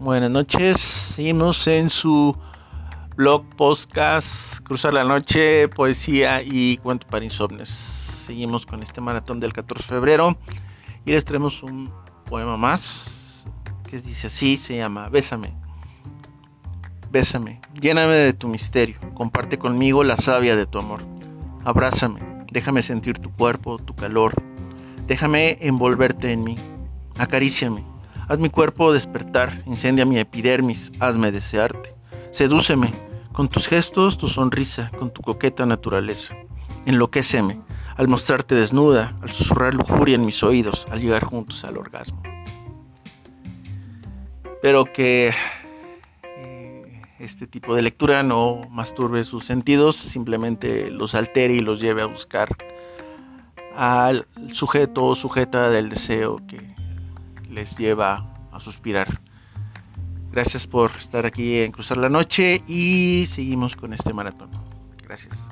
Buenas 0.00 0.30
noches. 0.30 0.80
Seguimos 0.80 1.66
en 1.66 1.90
su 1.90 2.34
blog, 3.16 3.44
podcast, 3.54 4.60
Cruzar 4.60 4.94
la 4.94 5.04
Noche, 5.04 5.68
poesía 5.68 6.42
y 6.42 6.78
cuento 6.78 7.06
para 7.06 7.22
insomnes. 7.22 7.68
Seguimos 7.68 8.64
con 8.64 8.82
este 8.82 9.02
maratón 9.02 9.40
del 9.40 9.52
14 9.52 9.82
de 9.82 9.88
febrero 9.88 10.38
y 11.04 11.10
les 11.10 11.26
traemos 11.26 11.62
un 11.62 11.92
poema 12.24 12.56
más 12.56 13.44
que 13.90 14.00
dice 14.00 14.28
así, 14.28 14.56
se 14.56 14.78
llama 14.78 15.10
Bésame. 15.10 15.52
Bésame, 17.10 17.60
lléname 17.78 18.14
de 18.14 18.32
tu 18.32 18.48
misterio, 18.48 18.96
comparte 19.12 19.58
conmigo 19.58 20.02
la 20.02 20.16
savia 20.16 20.56
de 20.56 20.64
tu 20.64 20.78
amor. 20.78 21.02
Abrázame, 21.62 22.20
déjame 22.50 22.80
sentir 22.80 23.18
tu 23.18 23.30
cuerpo, 23.32 23.76
tu 23.76 23.94
calor. 23.94 24.32
Déjame 25.06 25.58
envolverte 25.60 26.32
en 26.32 26.42
mí. 26.42 26.56
Acaríciame, 27.18 27.84
Haz 28.30 28.38
mi 28.38 28.48
cuerpo 28.48 28.92
despertar, 28.92 29.60
incendia 29.66 30.06
mi 30.06 30.16
epidermis, 30.16 30.92
hazme 31.00 31.32
desearte. 31.32 31.96
Sedúceme, 32.30 32.94
con 33.32 33.48
tus 33.48 33.66
gestos, 33.66 34.18
tu 34.18 34.28
sonrisa, 34.28 34.92
con 35.00 35.10
tu 35.10 35.20
coqueta 35.20 35.66
naturaleza. 35.66 36.36
Enloquéceme, 36.86 37.60
al 37.96 38.06
mostrarte 38.06 38.54
desnuda, 38.54 39.16
al 39.20 39.30
susurrar 39.30 39.74
lujuria 39.74 40.14
en 40.14 40.24
mis 40.24 40.44
oídos, 40.44 40.86
al 40.92 41.00
llegar 41.00 41.24
juntos 41.24 41.64
al 41.64 41.76
orgasmo. 41.76 42.22
Pero 44.62 44.84
que 44.84 45.34
eh, 46.22 47.02
este 47.18 47.48
tipo 47.48 47.74
de 47.74 47.82
lectura 47.82 48.22
no 48.22 48.60
masturbe 48.70 49.24
sus 49.24 49.44
sentidos, 49.44 49.96
simplemente 49.96 50.88
los 50.92 51.16
altere 51.16 51.54
y 51.54 51.58
los 51.58 51.80
lleve 51.80 52.02
a 52.02 52.06
buscar 52.06 52.56
al 53.74 54.28
sujeto 54.52 55.04
o 55.04 55.16
sujeta 55.16 55.68
del 55.68 55.88
deseo 55.88 56.40
que 56.46 56.78
les 57.50 57.76
lleva 57.76 58.48
a 58.52 58.60
suspirar. 58.60 59.20
Gracias 60.30 60.66
por 60.66 60.92
estar 60.92 61.26
aquí 61.26 61.58
en 61.58 61.72
Cruzar 61.72 61.98
la 61.98 62.08
Noche 62.08 62.62
y 62.68 63.26
seguimos 63.28 63.74
con 63.76 63.92
este 63.92 64.12
maratón. 64.12 64.50
Gracias. 65.02 65.50